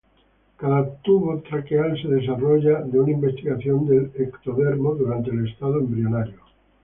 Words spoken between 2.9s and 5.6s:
una invaginación del ectodermo durante el